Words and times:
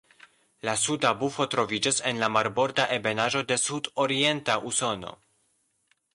La 0.67 0.73
Suda 0.83 1.11
bufo 1.19 1.45
troviĝas 1.55 1.99
en 2.13 2.21
la 2.23 2.31
marborda 2.37 2.87
ebenaĵo 2.97 3.43
de 3.53 3.59
sudorienta 3.67 4.59
Usono. 4.73 5.15